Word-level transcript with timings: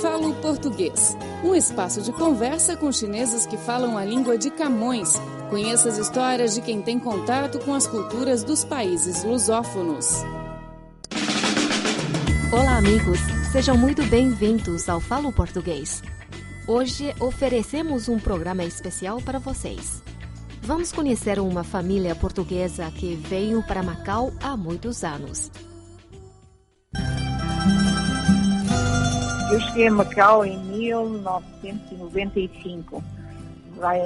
Falo 0.00 0.32
Português, 0.36 1.14
um 1.44 1.54
espaço 1.54 2.00
de 2.00 2.10
conversa 2.10 2.74
com 2.74 2.90
chineses 2.90 3.44
que 3.44 3.58
falam 3.58 3.98
a 3.98 4.04
língua 4.04 4.38
de 4.38 4.50
Camões. 4.50 5.20
Conheça 5.50 5.90
as 5.90 5.98
histórias 5.98 6.54
de 6.54 6.62
quem 6.62 6.80
tem 6.80 6.98
contato 6.98 7.58
com 7.58 7.74
as 7.74 7.86
culturas 7.86 8.42
dos 8.42 8.64
países 8.64 9.22
lusófonos. 9.22 10.06
Olá, 12.50 12.78
amigos. 12.78 13.18
Sejam 13.52 13.76
muito 13.76 14.02
bem-vindos 14.06 14.88
ao 14.88 15.00
Falo 15.00 15.30
Português. 15.30 16.02
Hoje 16.66 17.14
oferecemos 17.20 18.08
um 18.08 18.18
programa 18.18 18.64
especial 18.64 19.20
para 19.20 19.38
vocês. 19.38 20.02
Vamos 20.62 20.92
conhecer 20.92 21.38
uma 21.38 21.62
família 21.62 22.14
portuguesa 22.14 22.90
que 22.90 23.16
veio 23.16 23.62
para 23.64 23.82
Macau 23.82 24.32
há 24.42 24.56
muitos 24.56 25.04
anos. 25.04 25.50
Eu 29.50 29.60
cheguei 29.60 29.88
a 29.88 29.92
Macau 29.92 30.44
em 30.44 30.56
1995, 30.58 33.02
vai, 33.76 34.00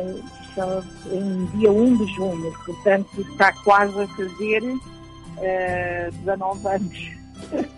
em 1.12 1.44
dia 1.58 1.70
1 1.70 1.96
de 1.98 2.06
junho, 2.14 2.50
portanto 2.64 3.20
está 3.20 3.52
quase 3.62 4.00
a 4.00 4.08
fazer 4.08 4.62
uh, 4.62 6.10
19 6.20 6.66
anos. 6.66 7.10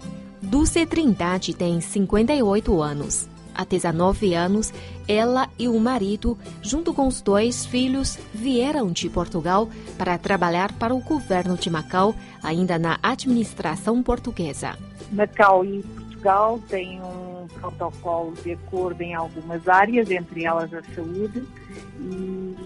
Dulce 0.40 0.86
Trindade 0.86 1.52
tem 1.54 1.80
58 1.80 2.80
anos. 2.80 3.28
Há 3.52 3.64
19 3.64 4.32
anos, 4.34 4.72
ela 5.08 5.48
e 5.58 5.66
o 5.66 5.76
marido, 5.80 6.38
junto 6.62 6.94
com 6.94 7.08
os 7.08 7.20
dois 7.20 7.66
filhos, 7.66 8.16
vieram 8.32 8.92
de 8.92 9.08
Portugal 9.08 9.68
para 9.98 10.16
trabalhar 10.18 10.72
para 10.74 10.94
o 10.94 11.00
governo 11.00 11.56
de 11.56 11.68
Macau, 11.68 12.14
ainda 12.44 12.78
na 12.78 12.96
administração 13.02 14.04
portuguesa. 14.04 14.78
Macau 15.10 15.64
e 15.64 15.82
Portugal 15.82 16.60
têm 16.68 17.02
um 17.02 17.35
protocolo 17.60 18.32
de 18.42 18.52
acordo 18.52 19.02
em 19.02 19.14
algumas 19.14 19.66
áreas, 19.68 20.10
entre 20.10 20.44
elas 20.44 20.72
a 20.72 20.82
saúde, 20.94 21.42
e 21.98 22.56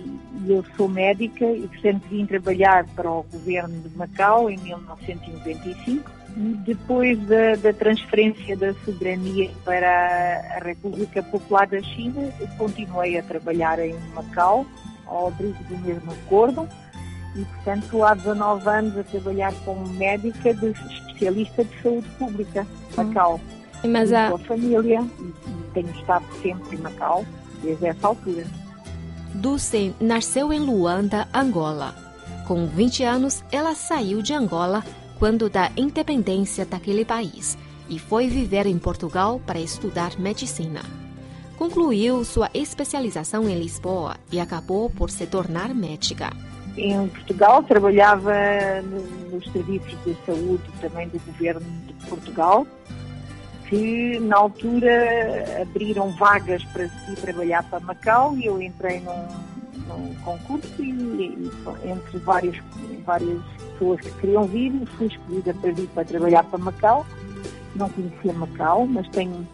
eu 0.48 0.64
sou 0.76 0.88
médica 0.88 1.44
e, 1.44 1.68
portanto, 1.68 2.02
vim 2.08 2.26
trabalhar 2.26 2.86
para 2.94 3.10
o 3.10 3.22
governo 3.24 3.80
de 3.80 3.96
Macau 3.96 4.50
em 4.50 4.58
1995 4.58 6.20
depois 6.36 7.18
da, 7.26 7.56
da, 7.56 7.72
transferência 7.72 8.56
da 8.56 8.72
soberania 8.84 9.50
para 9.64 10.40
a 10.56 10.64
República 10.64 11.22
Popular 11.22 11.66
da 11.66 11.82
China, 11.82 12.30
continuei 12.56 13.18
a 13.18 13.22
trabalhar 13.22 13.78
em 13.78 13.94
Macau, 14.14 14.64
ao 15.06 15.28
abrigo 15.28 15.62
do 15.64 15.78
mesmo 15.78 16.12
acordo, 16.12 16.68
e, 17.34 17.44
portanto, 17.44 18.04
há 18.04 18.14
19 18.14 18.68
anos 18.68 18.98
a 18.98 19.04
trabalhar 19.04 19.52
como 19.64 19.86
médica 19.88 20.54
de 20.54 20.70
especialista 20.70 21.64
de 21.64 21.82
saúde 21.82 22.08
pública 22.18 22.66
Macau. 22.96 23.40
Mas 23.84 24.12
a... 24.12 24.30
Com 24.30 24.36
a 24.36 24.38
família, 24.38 25.00
e, 25.18 25.22
e 25.22 25.32
tenho 25.74 25.90
estado 25.90 26.24
sempre 26.42 26.76
em 26.76 26.80
Macau 26.80 27.24
desde 27.62 27.86
essa 27.86 28.08
altura. 28.08 28.44
Dulce 29.34 29.94
nasceu 30.00 30.52
em 30.52 30.60
Luanda, 30.60 31.28
Angola. 31.32 31.94
Com 32.46 32.66
20 32.66 33.04
anos, 33.04 33.44
ela 33.52 33.74
saiu 33.74 34.22
de 34.22 34.34
Angola 34.34 34.82
quando 35.18 35.48
da 35.48 35.70
independência 35.76 36.64
daquele 36.64 37.04
país 37.04 37.56
e 37.88 37.98
foi 37.98 38.28
viver 38.28 38.66
em 38.66 38.78
Portugal 38.78 39.40
para 39.46 39.60
estudar 39.60 40.18
medicina. 40.18 40.80
Concluiu 41.58 42.24
sua 42.24 42.48
especialização 42.54 43.48
em 43.48 43.58
Lisboa 43.58 44.16
e 44.32 44.40
acabou 44.40 44.88
por 44.88 45.10
se 45.10 45.26
tornar 45.26 45.74
médica. 45.74 46.30
Em 46.76 47.06
Portugal 47.08 47.62
trabalhava 47.62 48.32
nos 49.30 49.44
serviços 49.52 49.94
de 50.04 50.16
saúde 50.24 50.62
também 50.80 51.08
do 51.08 51.20
governo 51.26 51.66
de 51.86 51.92
Portugal, 52.08 52.66
que 53.70 54.18
na 54.18 54.36
altura 54.36 55.62
abriram 55.62 56.10
vagas 56.16 56.62
para 56.64 56.88
se 56.88 57.14
trabalhar 57.14 57.62
para 57.62 57.78
Macau 57.78 58.36
e 58.36 58.46
eu 58.46 58.60
entrei 58.60 58.98
num, 59.00 59.28
num 59.86 60.12
concurso 60.24 60.82
e, 60.82 60.90
e 60.90 61.50
entre 61.88 62.18
várias, 62.18 62.56
várias 63.06 63.40
pessoas 63.72 64.00
que 64.00 64.10
queriam 64.20 64.44
vir, 64.44 64.72
fui 64.98 65.06
escolhida 65.06 65.54
para 65.54 65.70
vir 65.70 65.86
para 65.94 66.04
trabalhar 66.04 66.42
para 66.42 66.58
Macau. 66.58 67.06
Não 67.76 67.88
conhecia 67.88 68.32
Macau, 68.32 68.86
mas 68.88 69.06
tenho. 69.08 69.46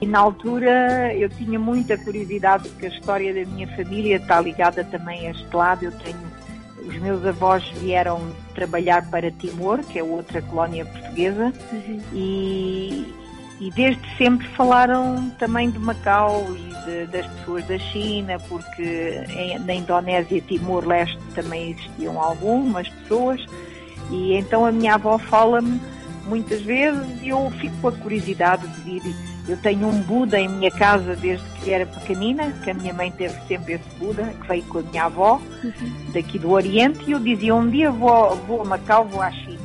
E 0.00 0.06
na 0.06 0.20
altura 0.20 1.12
eu 1.12 1.28
tinha 1.28 1.58
muita 1.58 1.98
curiosidade 1.98 2.68
porque 2.68 2.86
a 2.86 2.90
história 2.90 3.34
da 3.34 3.50
minha 3.50 3.66
família 3.76 4.16
está 4.16 4.40
ligada 4.40 4.84
também 4.84 5.26
a 5.26 5.30
este 5.32 5.54
lado. 5.56 5.84
Eu 5.84 5.92
tenho. 5.92 6.34
Os 6.86 6.96
meus 6.98 7.24
avós 7.24 7.64
vieram 7.80 8.20
trabalhar 8.54 9.10
para 9.10 9.30
Timor, 9.32 9.78
que 9.78 9.98
é 9.98 10.04
outra 10.04 10.42
colónia 10.42 10.84
portuguesa, 10.84 11.50
uhum. 11.72 12.00
e, 12.12 13.14
e 13.64 13.70
desde 13.70 14.02
sempre 14.18 14.46
falaram 14.48 15.30
também 15.38 15.70
de 15.70 15.78
Macau 15.78 16.44
e 16.54 16.84
de, 16.84 17.06
das 17.06 17.26
pessoas 17.26 17.66
da 17.66 17.78
China, 17.78 18.38
porque 18.46 19.24
em, 19.30 19.58
na 19.58 19.74
Indonésia 19.74 20.36
e 20.36 20.40
Timor-Leste 20.42 21.18
também 21.34 21.70
existiam 21.70 22.20
algumas 22.20 22.86
pessoas. 22.90 23.42
E 24.10 24.34
então 24.34 24.66
a 24.66 24.70
minha 24.70 24.96
avó 24.96 25.16
fala-me 25.16 25.80
muitas 26.26 26.60
vezes 26.60 27.22
e 27.22 27.30
eu 27.30 27.50
fico 27.52 27.74
com 27.80 27.88
a 27.88 27.92
curiosidade 27.92 28.68
de 28.68 28.80
vir. 28.82 29.16
Eu 29.48 29.56
tenho 29.56 29.88
um 29.88 29.98
Buda 30.02 30.38
em 30.38 30.48
minha 30.48 30.70
casa 30.70 31.16
desde 31.16 31.44
que 31.60 31.70
era 31.70 31.86
pequenina, 31.86 32.52
que 32.62 32.70
a 32.70 32.74
minha 32.74 32.92
mãe 32.92 33.10
teve 33.10 33.34
sempre 33.48 33.74
esse 33.74 33.98
Buda, 33.98 34.24
que 34.24 34.46
veio 34.46 34.62
com 34.64 34.80
a 34.80 34.82
minha 34.82 35.04
avó, 35.04 35.40
uhum. 35.62 36.12
daqui 36.12 36.38
do 36.38 36.50
Oriente, 36.50 37.02
e 37.06 37.12
eu 37.12 37.18
dizia, 37.18 37.54
um 37.54 37.68
dia 37.68 37.90
vou, 37.90 38.36
vou 38.46 38.60
a 38.60 38.64
Macau, 38.64 39.06
vou 39.06 39.22
à 39.22 39.30
China. 39.30 39.63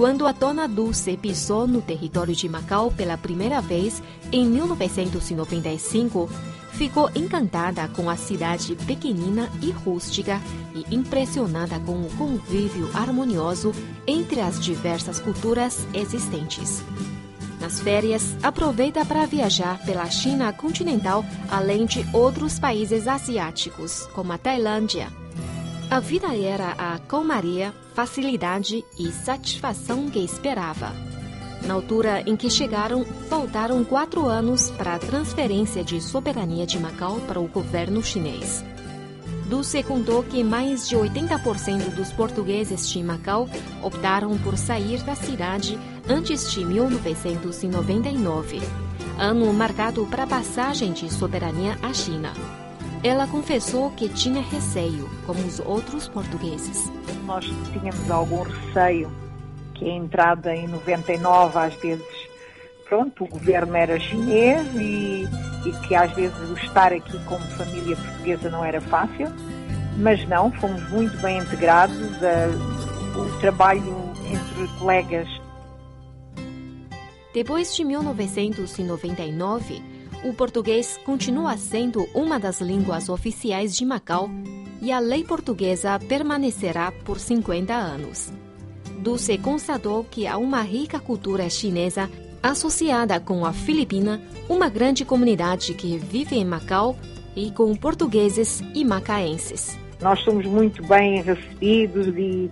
Quando 0.00 0.26
a 0.26 0.32
Dona 0.32 0.66
Dulce 0.66 1.14
pisou 1.14 1.66
no 1.66 1.82
território 1.82 2.34
de 2.34 2.48
Macau 2.48 2.90
pela 2.90 3.18
primeira 3.18 3.60
vez, 3.60 4.02
em 4.32 4.46
1995, 4.46 6.26
ficou 6.72 7.10
encantada 7.14 7.86
com 7.88 8.08
a 8.08 8.16
cidade 8.16 8.74
pequenina 8.86 9.50
e 9.60 9.70
rústica 9.70 10.40
e 10.74 10.94
impressionada 10.94 11.78
com 11.80 12.00
o 12.00 12.08
convívio 12.16 12.88
harmonioso 12.94 13.72
entre 14.06 14.40
as 14.40 14.58
diversas 14.58 15.20
culturas 15.20 15.86
existentes. 15.92 16.82
Nas 17.60 17.78
férias, 17.78 18.34
aproveita 18.42 19.04
para 19.04 19.26
viajar 19.26 19.84
pela 19.84 20.08
China 20.08 20.50
continental, 20.50 21.22
além 21.50 21.84
de 21.84 22.06
outros 22.14 22.58
países 22.58 23.06
asiáticos, 23.06 24.06
como 24.14 24.32
a 24.32 24.38
Tailândia. 24.38 25.19
A 25.90 25.98
vida 25.98 26.36
era 26.36 26.70
a 26.78 27.00
calmaria, 27.00 27.74
facilidade 27.94 28.84
e 28.96 29.10
satisfação 29.10 30.08
que 30.08 30.20
esperava. 30.20 30.92
Na 31.66 31.74
altura 31.74 32.22
em 32.28 32.36
que 32.36 32.48
chegaram, 32.48 33.04
faltaram 33.28 33.82
quatro 33.82 34.26
anos 34.26 34.70
para 34.70 34.94
a 34.94 34.98
transferência 35.00 35.82
de 35.82 36.00
soberania 36.00 36.64
de 36.64 36.78
Macau 36.78 37.18
para 37.26 37.40
o 37.40 37.48
governo 37.48 38.04
chinês. 38.04 38.64
Dulce 39.46 39.82
contou 39.82 40.22
que 40.22 40.44
mais 40.44 40.88
de 40.88 40.94
80% 40.94 41.92
dos 41.92 42.12
portugueses 42.12 42.88
de 42.88 43.02
Macau 43.02 43.48
optaram 43.82 44.38
por 44.38 44.56
sair 44.56 45.02
da 45.02 45.16
cidade 45.16 45.76
antes 46.08 46.52
de 46.52 46.64
1999, 46.64 48.60
ano 49.18 49.52
marcado 49.52 50.06
para 50.06 50.22
a 50.22 50.28
passagem 50.28 50.92
de 50.92 51.12
soberania 51.12 51.76
à 51.82 51.92
China. 51.92 52.32
Ela 53.02 53.26
confessou 53.26 53.90
que 53.92 54.10
tinha 54.10 54.42
receio, 54.42 55.08
como 55.26 55.40
os 55.46 55.58
outros 55.60 56.06
portugueses. 56.06 56.92
Nós 57.24 57.46
tínhamos 57.72 58.10
algum 58.10 58.42
receio 58.42 59.10
que 59.74 59.88
a 59.88 59.94
entrada 59.94 60.54
em 60.54 60.68
99 60.68 61.58
às 61.58 61.72
vezes, 61.76 62.28
pronto, 62.86 63.24
o 63.24 63.28
governo 63.28 63.74
era 63.74 63.98
chinês 63.98 64.66
e, 64.74 65.26
e 65.64 65.72
que 65.86 65.94
às 65.94 66.12
vezes 66.12 66.36
o 66.50 66.52
estar 66.58 66.92
aqui 66.92 67.18
como 67.24 67.40
família 67.56 67.96
portuguesa 67.96 68.50
não 68.50 68.62
era 68.62 68.82
fácil, 68.82 69.28
mas 69.96 70.28
não, 70.28 70.52
fomos 70.52 70.86
muito 70.90 71.16
bem 71.22 71.38
integrados, 71.38 71.96
o 73.16 73.40
trabalho 73.40 74.12
entre 74.30 74.68
colegas. 74.78 75.26
Depois 77.32 77.74
de 77.74 77.82
1999, 77.82 79.89
o 80.24 80.32
português 80.34 80.98
continua 81.04 81.56
sendo 81.56 82.08
uma 82.14 82.38
das 82.38 82.60
línguas 82.60 83.08
oficiais 83.08 83.74
de 83.74 83.84
Macau 83.84 84.30
e 84.82 84.92
a 84.92 84.98
lei 84.98 85.24
portuguesa 85.24 85.98
permanecerá 85.98 86.92
por 87.04 87.18
50 87.18 87.72
anos. 87.74 88.32
Dulce 88.98 89.38
constatou 89.38 90.04
que 90.04 90.26
há 90.26 90.36
uma 90.36 90.60
rica 90.62 91.00
cultura 91.00 91.48
chinesa 91.48 92.10
associada 92.42 93.18
com 93.20 93.44
a 93.44 93.52
Filipina, 93.52 94.20
uma 94.48 94.68
grande 94.68 95.04
comunidade 95.04 95.74
que 95.74 95.98
vive 95.98 96.36
em 96.36 96.44
Macau 96.44 96.96
e 97.36 97.50
com 97.50 97.74
portugueses 97.74 98.62
e 98.74 98.84
macaenses. 98.84 99.78
Nós 100.00 100.20
somos 100.20 100.46
muito 100.46 100.82
bem 100.86 101.22
recebidos 101.22 102.06
e, 102.08 102.50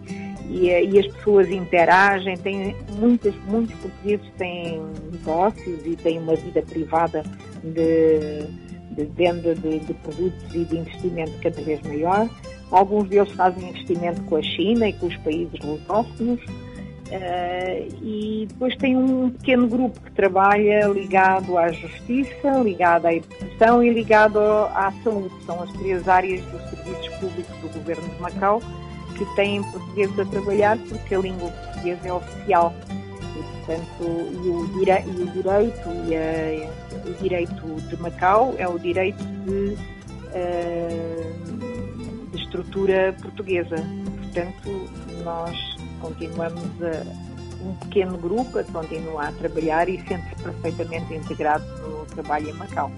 e, 0.49 0.69
e, 0.69 0.99
as 0.99 1.07
pessoas 1.07 1.49
interagem. 1.51 2.37
Tem 2.37 2.75
muitas, 2.99 3.35
muitos 3.47 3.75
portugueses 3.77 4.27
têm 4.37 4.83
negócios 5.13 5.87
e 5.87 5.97
têm 5.97 6.19
uma 6.19 6.35
vida 6.35 6.63
privada 6.63 7.23
de, 7.63 8.47
de 8.95 9.05
venda 9.17 9.55
de, 9.55 9.79
de 9.81 9.95
produtos 9.95 10.55
e 10.55 10.65
de 10.65 10.79
investimento 10.79 11.33
cada 11.43 11.61
vez 11.63 11.81
maior. 11.83 12.29
Alguns 12.71 13.09
deles 13.09 13.33
fazem 13.33 13.71
investimento 13.71 14.23
com 14.25 14.37
a 14.37 14.43
China 14.43 14.89
e 14.89 14.93
com 14.95 15.07
os 15.07 15.17
países 15.19 15.59
lusófonos 15.61 16.41
Uh, 17.09 17.89
e 18.03 18.47
depois 18.51 18.77
tem 18.77 18.95
um 18.95 19.31
pequeno 19.31 19.67
grupo 19.67 19.99
que 19.99 20.11
trabalha 20.13 20.87
ligado 20.89 21.57
à 21.57 21.73
justiça, 21.73 22.59
ligado 22.63 23.07
à 23.07 23.15
educação 23.15 23.83
e 23.83 23.91
ligado 23.91 24.39
à 24.39 24.93
saúde. 25.03 25.35
São 25.47 25.63
as 25.63 25.73
três 25.73 26.07
áreas 26.07 26.45
dos 26.45 26.61
serviços 26.69 27.09
públicos 27.17 27.57
do 27.63 27.79
governo 27.79 28.07
de 28.11 28.21
Macau 28.21 28.61
que 29.19 29.25
têm 29.35 29.63
português 29.65 30.19
a 30.19 30.25
trabalhar 30.25 30.79
porque 30.89 31.15
a 31.15 31.19
língua 31.19 31.51
portuguesa 31.51 32.09
é 32.09 32.13
oficial. 32.13 32.73
E, 33.37 33.43
portanto, 33.67 34.03
e 34.03 34.49
o, 34.49 34.67
dire 34.79 35.05
e 35.07 35.23
o 35.23 35.27
direito 35.27 35.89
e 36.07 36.17
a, 36.17 37.09
o 37.09 37.15
direito 37.21 37.67
de 37.89 37.97
Macau 38.01 38.55
é 38.59 38.69
o 38.69 38.79
direito 38.79 39.23
de, 39.25 39.77
uh, 40.35 41.33
de 42.31 42.43
estrutura 42.43 43.15
portuguesa. 43.21 43.77
Portanto, 44.23 44.89
nós 45.25 45.77
continuamos 46.01 46.83
a 46.83 47.29
um 47.61 47.75
pequeno 47.75 48.17
grupo 48.17 48.59
a 48.59 48.65
continuar 48.65 49.29
a 49.29 49.33
trabalhar 49.33 49.89
e 49.89 50.01
sente-se 50.07 50.43
perfeitamente 50.43 51.13
integrado 51.13 51.65
no 51.83 52.07
trabalho 52.07 52.51
em 52.51 52.53
Macau. 52.53 52.93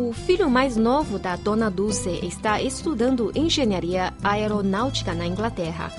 O 0.00 0.14
filho 0.14 0.48
mais 0.48 0.78
novo 0.78 1.18
da 1.18 1.36
Dona 1.36 1.70
Dulce 1.70 2.08
está 2.22 2.58
estudando 2.58 3.30
engenharia 3.34 4.14
aeronáutica 4.24 5.12
na 5.12 5.26
Inglaterra. 5.26 5.92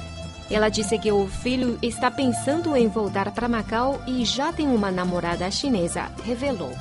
Ela 0.50 0.69
disse 0.69 0.98
que 0.98 1.12
o 1.12 1.27
filho 1.27 1.77
está 1.83 2.09
pensando 2.09 2.75
em 2.75 2.88
voltar 2.88 3.31
para 3.31 3.48
Macau 3.48 4.01
e 4.07 4.25
já 4.25 4.51
tem 4.51 4.68
uma 4.68 4.89
namorada 4.89 5.51
chinesa, 5.51 6.12
revelou. 6.24 6.74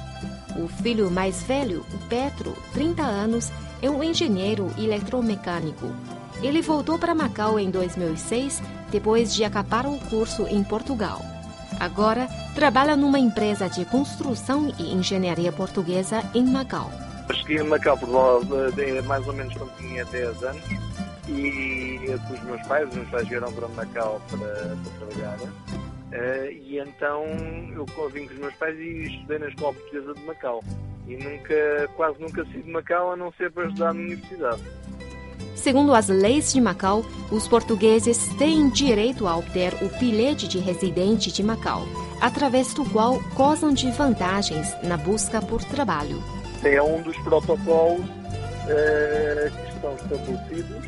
O 0.56 0.66
filho 0.66 1.10
mais 1.10 1.42
velho, 1.42 1.84
Petro, 2.08 2.56
30 2.72 3.02
anos, 3.02 3.52
é 3.82 3.90
um 3.90 4.02
engenheiro 4.02 4.70
eletromecânico. 4.78 5.94
Ele 6.42 6.62
voltou 6.62 6.98
para 6.98 7.14
Macau 7.14 7.60
em 7.60 7.70
2006, 7.70 8.62
depois 8.90 9.34
de 9.34 9.44
acabar 9.44 9.84
o 9.84 9.98
curso 10.08 10.46
em 10.46 10.64
Portugal. 10.64 11.20
Agora, 11.78 12.28
trabalha 12.54 12.96
numa 12.96 13.18
empresa 13.18 13.68
de 13.68 13.84
construção 13.84 14.72
e 14.78 14.94
engenharia 14.94 15.52
portuguesa 15.52 16.22
em 16.34 16.46
Macau. 16.46 16.90
Cheguei 17.32 17.58
em 17.58 17.64
Macau 17.64 17.96
por 17.96 18.08
volta 18.08 19.02
mais 19.06 19.26
ou 19.26 19.32
menos 19.32 19.54
quando 19.54 19.76
tinha 19.76 20.04
10 20.04 20.42
anos 20.42 20.62
e 21.28 21.98
com 22.26 22.34
os 22.34 22.42
meus 22.42 22.66
pais, 22.66 22.88
os 22.88 22.94
meus 22.94 23.08
pais 23.08 23.28
vieram 23.28 23.52
para 23.52 23.68
Macau 23.68 24.20
para, 24.30 24.38
para 24.38 25.06
trabalhar. 25.06 25.38
Uh, 26.10 26.50
e 26.50 26.78
então 26.78 27.24
eu 27.72 27.86
vim 28.10 28.26
com 28.26 28.34
os 28.34 28.40
meus 28.40 28.54
pais 28.54 28.76
e 28.78 29.04
estudei 29.04 29.38
na 29.38 29.48
Escola 29.48 29.74
Portuguesa 29.74 30.14
de 30.14 30.22
Macau. 30.24 30.64
E 31.06 31.16
nunca, 31.16 31.88
quase 31.96 32.20
nunca 32.20 32.44
saí 32.44 32.62
de 32.62 32.70
Macau 32.70 33.12
a 33.12 33.16
não 33.16 33.32
ser 33.32 33.50
para 33.52 33.66
estudar 33.66 33.94
na 33.94 34.00
universidade. 34.00 34.62
Segundo 35.54 35.94
as 35.94 36.08
leis 36.08 36.52
de 36.52 36.60
Macau, 36.60 37.04
os 37.30 37.46
portugueses 37.46 38.28
têm 38.38 38.70
direito 38.70 39.26
a 39.26 39.36
obter 39.36 39.74
o 39.82 39.88
bilhete 39.98 40.48
de 40.48 40.58
residente 40.58 41.30
de 41.30 41.42
Macau, 41.42 41.82
através 42.20 42.72
do 42.72 42.84
qual 42.86 43.20
gozam 43.34 43.72
de 43.72 43.90
vantagens 43.90 44.74
na 44.82 44.96
busca 44.96 45.40
por 45.42 45.62
trabalho. 45.62 46.39
É 46.62 46.82
um 46.82 47.02
dos 47.02 47.16
protocolos 47.18 48.04
uh, 48.06 49.50
que 49.50 49.74
estão 49.74 49.94
estabelecidos 49.94 50.86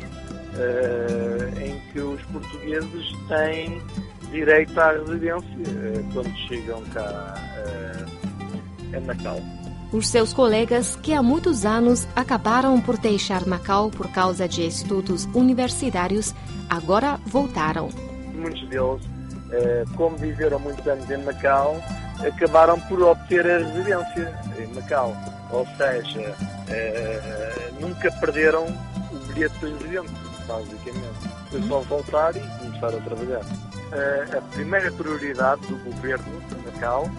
uh, 0.53 1.59
em 1.59 1.79
que 1.91 1.99
os 1.99 2.21
portugueses 2.23 3.11
têm 3.27 3.81
direito 4.31 4.79
à 4.79 4.91
residência 4.91 5.47
uh, 5.47 6.13
quando 6.13 6.35
chegam 6.47 6.81
cá 6.93 7.33
a 8.95 8.99
Macau. 9.01 9.41
Os 9.93 10.07
seus 10.07 10.33
colegas, 10.33 10.95
que 10.95 11.13
há 11.13 11.21
muitos 11.21 11.65
anos 11.65 12.07
acabaram 12.15 12.81
por 12.81 12.97
deixar 12.97 13.45
Macau 13.45 13.91
por 13.91 14.09
causa 14.11 14.47
de 14.47 14.65
estudos 14.65 15.25
universitários, 15.35 16.33
agora 16.67 17.19
voltaram. 17.27 17.89
Muitos 18.33 18.67
deles, 18.69 19.03
eh, 19.51 19.83
como 19.95 20.17
viveram 20.17 20.57
muitos 20.59 20.87
anos 20.87 21.07
em 21.11 21.17
Macau, 21.23 21.79
acabaram 22.27 22.79
por 22.81 23.01
obter 23.01 23.45
a 23.45 23.57
residência 23.59 24.39
em 24.59 24.67
Macau. 24.67 25.15
Ou 25.51 25.67
seja, 25.77 26.35
eh, 26.69 27.71
nunca 27.79 28.11
perderam 28.13 28.65
o 29.11 29.15
bilhete 29.27 29.57
de 29.59 29.71
residência, 29.73 30.17
basicamente. 30.47 31.29
Foi 31.49 31.61
só 31.67 31.79
voltar 31.81 32.35
e 32.35 32.39
começar 32.39 32.87
a 32.87 33.01
trabalhar. 33.01 33.41
Eh, 33.91 34.37
a 34.37 34.41
primeira 34.53 34.91
prioridade 34.91 35.61
do 35.67 35.77
governo 35.83 36.41
de 36.49 36.55
Macau 36.65 37.09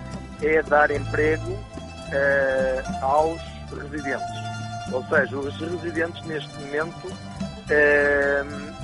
é 0.43 0.62
dar 0.62 0.91
emprego 0.91 1.53
uh, 1.53 3.05
aos 3.05 3.41
residentes. 3.71 4.45
Ou 4.93 5.05
seja, 5.06 5.37
os 5.37 5.59
residentes 5.61 6.23
neste 6.27 6.55
momento 6.61 7.35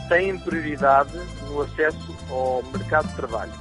têm 0.09 0.39
prioridade 0.39 1.13
no 1.47 1.61
acesso 1.61 2.17
ao 2.31 2.63
mercado 2.73 3.09
de 3.09 3.15
trabalho. 3.15 3.53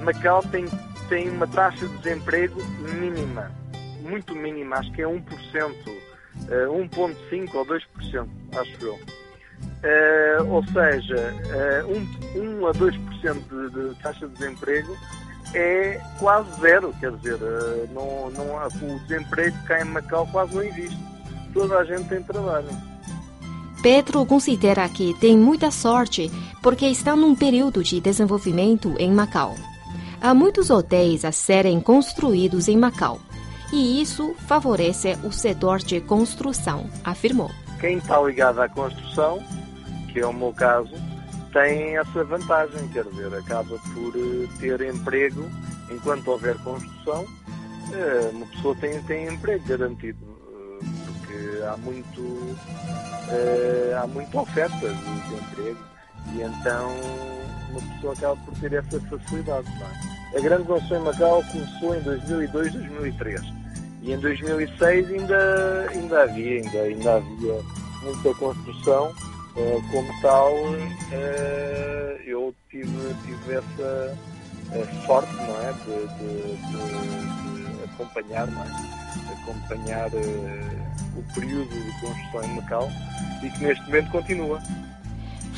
Macau 0.00 0.42
tem, 0.50 0.66
tem 1.14 1.30
uma 1.30 1.46
taxa 1.46 1.86
de 1.86 1.96
desemprego 1.98 2.60
mínima, 2.98 3.48
muito 4.00 4.34
mínima, 4.34 4.78
acho 4.78 4.90
que 4.90 5.00
é 5.00 5.06
1%, 5.06 5.20
uh, 5.20 6.88
1,5% 6.90 7.54
ou 7.54 7.64
2%, 7.64 8.28
acho 8.58 8.84
eu. 8.84 8.94
Uh, 8.94 10.50
ou 10.50 10.66
seja, 10.66 11.32
uh, 11.86 12.36
1, 12.36 12.58
1 12.58 12.66
a 12.66 12.72
2% 12.72 12.90
de, 13.48 13.94
de 13.94 14.02
taxa 14.02 14.26
de 14.26 14.34
desemprego 14.34 14.96
é 15.54 16.00
quase 16.18 16.60
zero, 16.60 16.92
quer 16.98 17.12
dizer, 17.12 17.38
eh, 17.40 17.86
não, 17.92 18.28
não 18.30 18.56
o 18.56 18.98
desemprego 19.06 19.56
cá 19.66 19.80
em 19.80 19.84
Macau 19.84 20.26
quase 20.32 20.52
não 20.52 20.64
existe. 20.64 20.98
Toda 21.52 21.78
a 21.78 21.84
gente 21.84 22.08
tem 22.08 22.20
trabalho. 22.24 22.66
Pedro 23.80 24.26
considera 24.26 24.88
que 24.88 25.14
tem 25.20 25.38
muita 25.38 25.70
sorte 25.70 26.28
porque 26.60 26.86
está 26.86 27.14
num 27.14 27.36
período 27.36 27.84
de 27.84 28.00
desenvolvimento 28.00 28.96
em 28.98 29.12
Macau. 29.12 29.54
Há 30.24 30.32
muitos 30.32 30.70
hotéis 30.70 31.22
a 31.22 31.30
serem 31.30 31.78
construídos 31.82 32.66
em 32.66 32.78
Macau 32.78 33.20
e 33.70 34.00
isso 34.00 34.32
favorece 34.48 35.18
o 35.22 35.30
setor 35.30 35.80
de 35.80 36.00
construção, 36.00 36.88
afirmou. 37.04 37.50
Quem 37.78 37.98
está 37.98 38.18
ligado 38.22 38.62
à 38.62 38.66
construção, 38.66 39.38
que 40.10 40.20
é 40.20 40.26
o 40.26 40.32
meu 40.32 40.50
caso, 40.54 40.94
tem 41.52 41.98
essa 41.98 42.24
vantagem, 42.24 42.88
quer 42.88 43.04
dizer, 43.04 43.34
acaba 43.34 43.78
por 43.92 44.14
eh, 44.16 44.48
ter 44.58 44.80
emprego 44.80 45.46
enquanto 45.90 46.28
houver 46.28 46.56
construção, 46.60 47.26
eh, 47.92 48.30
uma 48.32 48.46
pessoa 48.46 48.74
tem, 48.76 49.02
tem 49.02 49.28
emprego 49.28 49.62
garantido, 49.66 50.24
eh, 50.24 50.86
porque 51.04 51.62
há 51.64 51.76
muito 51.76 52.56
há 54.02 54.06
muita 54.06 54.40
oferta 54.40 54.88
de, 54.88 55.20
de 55.28 55.34
emprego 55.34 55.78
e 56.34 56.40
então 56.40 57.43
uma 57.78 57.94
pessoa 57.94 58.12
acaba 58.12 58.36
por 58.36 58.54
ter 58.58 58.72
essa 58.72 59.00
facilidade. 59.00 59.68
É? 60.32 60.38
A 60.38 60.40
grande 60.40 60.64
construção 60.64 60.98
em 60.98 61.04
Macau 61.04 61.42
começou 61.44 61.96
em 61.96 62.00
2002, 62.00 62.72
2003 62.72 63.40
e 64.02 64.12
em 64.12 64.18
2006 64.18 65.10
ainda, 65.10 65.86
ainda 65.90 66.22
havia, 66.22 66.60
ainda, 66.60 66.78
ainda 66.80 67.14
havia 67.16 67.62
muita 68.02 68.34
construção 68.34 69.14
Uh, 69.56 69.80
como 69.92 70.08
tal, 70.20 70.52
uh, 70.52 72.20
eu 72.26 72.52
tive, 72.68 73.14
tive 73.24 73.54
essa 73.54 74.18
uh, 74.72 75.06
sorte, 75.06 75.32
não 75.32 75.60
é? 75.62 75.72
De, 75.84 76.08
de, 76.18 76.56
de, 76.56 77.76
de 77.76 77.84
acompanhar, 77.84 78.48
não 78.48 78.64
é? 78.64 78.66
acompanhar 79.44 80.10
o 81.16 81.22
período 81.34 81.68
de 81.68 82.00
construção 82.00 82.42
em 82.42 82.56
Macau 82.56 82.90
e 83.44 83.50
que 83.50 83.62
neste 83.62 83.84
momento 83.84 84.10
continua. 84.10 84.60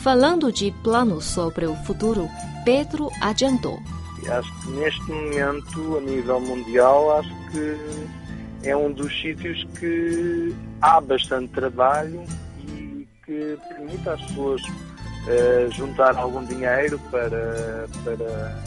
Falando 0.06 0.52
de 0.52 0.70
planos 0.84 1.24
sobre 1.24 1.66
o 1.66 1.74
futuro, 1.78 2.30
Pedro 2.64 3.10
adiantou. 3.20 3.82
Acho 4.28 4.60
que 4.60 4.70
neste 4.70 5.10
momento, 5.10 5.96
a 5.96 6.00
nível 6.00 6.40
mundial, 6.42 7.18
acho 7.18 7.34
que 7.50 8.68
é 8.68 8.76
um 8.76 8.92
dos 8.92 9.12
sítios 9.20 9.66
que 9.80 10.54
há 10.80 11.00
bastante 11.00 11.48
trabalho 11.48 12.22
que 13.24 13.58
permita 13.68 14.12
às 14.12 14.22
pessoas 14.26 14.62
uh, 14.62 15.72
juntar 15.72 16.16
algum 16.16 16.44
dinheiro 16.44 17.00
para, 17.10 17.88
para, 18.04 18.62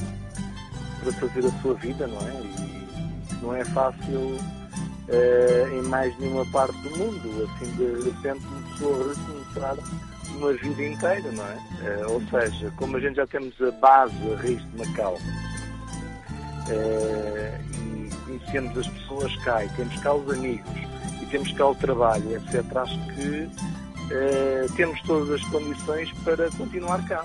para 1.00 1.13
fazer 1.13 1.46
a 1.48 1.62
sua 1.62 1.74
vida, 1.75 2.05
não 2.05 2.19
é? 2.19 2.34
E 2.34 3.36
não 3.41 3.55
é 3.55 3.63
fácil 3.63 4.19
uh, 4.19 5.74
em 5.74 5.84
mais 5.84 6.19
nenhuma 6.19 6.46
parte 6.48 6.77
do 6.79 6.98
mundo, 6.98 7.50
assim 7.55 7.72
de 7.77 8.10
repente 8.10 8.46
uma 8.46 8.62
pessoa 8.74 9.13
recomeçar 9.13 9.77
uma 10.39 10.53
vida 10.53 10.84
inteira, 10.84 11.31
não 11.31 11.46
é? 11.46 11.55
Uh, 11.55 12.13
ou 12.13 12.22
seja, 12.29 12.72
como 12.77 12.98
a 12.98 13.00
gente 13.00 13.15
já 13.15 13.27
temos 13.27 13.53
a 13.62 13.72
base, 13.72 14.15
a 14.31 14.36
raiz 14.38 14.62
de 14.72 14.77
Macau, 14.77 15.17
e 16.69 18.15
conhecemos 18.25 18.77
as 18.77 18.88
pessoas 18.88 19.36
cá, 19.38 19.63
e 19.63 19.69
temos 19.69 19.96
cá 20.01 20.13
os 20.13 20.31
amigos, 20.31 20.72
e 21.22 21.25
temos 21.27 21.51
cá 21.53 21.67
o 21.67 21.75
trabalho, 21.75 22.36
etc., 22.36 22.63
acho 22.77 23.00
que 23.15 23.50
eh, 24.12 24.65
temos 24.75 25.01
todas 25.03 25.29
as 25.31 25.50
condições 25.50 26.12
para 26.24 26.50
continuar 26.51 27.05
cá. 27.08 27.24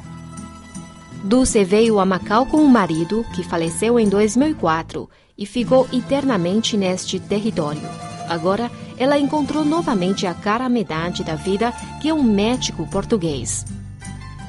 Dulce 1.24 1.64
veio 1.64 1.98
a 1.98 2.04
Macau 2.04 2.46
com 2.46 2.58
o 2.58 2.68
marido, 2.68 3.24
que 3.34 3.42
faleceu 3.42 3.98
em 3.98 4.08
2004, 4.08 5.08
e 5.36 5.46
ficou 5.46 5.88
eternamente 5.92 6.76
neste 6.76 7.18
território. 7.18 8.13
Agora, 8.28 8.70
ela 8.98 9.18
encontrou 9.18 9.64
novamente 9.64 10.26
a 10.26 10.34
cara 10.34 10.68
metade 10.68 11.24
da 11.24 11.34
vida, 11.34 11.72
que 12.00 12.08
é 12.08 12.14
um 12.14 12.22
médico 12.22 12.86
português. 12.88 13.64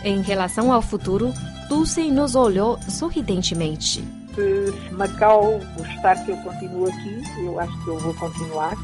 Em 0.04 0.22
relação 0.22 0.72
ao 0.72 0.82
futuro, 0.82 1.34
Dulce 1.68 2.12
nos 2.12 2.36
olhou 2.36 2.80
sorridentemente. 2.88 4.04
Se 4.36 4.92
Macau 4.92 5.60
gostar 5.78 6.24
que 6.24 6.32
eu 6.32 6.38
continue 6.38 6.90
aqui, 6.90 7.22
eu 7.44 7.60
acho 7.60 7.84
que 7.84 7.88
eu 7.88 8.00
vou 8.00 8.14
continuar 8.14 8.76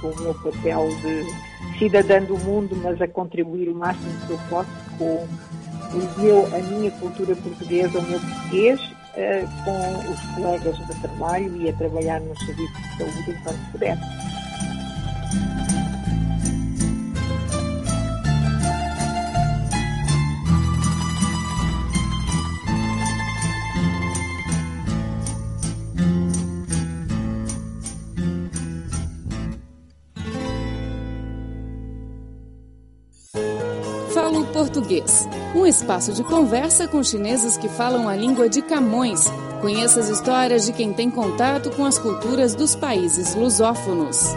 com 0.00 0.08
o 0.08 0.20
meu 0.20 0.34
papel 0.34 0.88
de 1.00 1.78
cidadã 1.78 2.22
do 2.22 2.36
mundo, 2.38 2.76
mas 2.82 3.00
a 3.00 3.08
contribuir 3.08 3.68
o 3.68 3.74
máximo 3.74 4.12
que 4.26 4.32
eu 4.32 4.40
posso 4.50 4.68
com 4.98 5.26
o 5.94 6.20
meu, 6.20 6.46
a 6.54 6.58
minha 6.58 6.90
cultura 6.92 7.34
portuguesa, 7.36 7.98
o 7.98 8.02
meu 8.02 8.20
português, 8.20 8.80
uh, 8.80 9.64
com 9.64 10.10
os 10.10 10.20
colegas 10.34 10.76
de 10.76 11.00
trabalho 11.00 11.62
e 11.62 11.68
a 11.68 11.72
trabalhar 11.72 12.20
no 12.20 12.36
serviço 12.40 12.72
de 12.74 12.98
saúde 12.98 13.30
enquanto 13.30 13.72
puder. 13.72 13.98
Português, 34.56 35.28
um 35.54 35.66
espaço 35.66 36.14
de 36.14 36.24
conversa 36.24 36.88
com 36.88 37.04
chineses 37.04 37.58
que 37.58 37.68
falam 37.68 38.08
a 38.08 38.16
língua 38.16 38.48
de 38.48 38.62
Camões. 38.62 39.30
Conheça 39.60 40.00
as 40.00 40.08
histórias 40.08 40.64
de 40.64 40.72
quem 40.72 40.94
tem 40.94 41.10
contato 41.10 41.68
com 41.72 41.84
as 41.84 41.98
culturas 41.98 42.54
dos 42.54 42.74
países 42.74 43.34
lusófonos. 43.34 44.34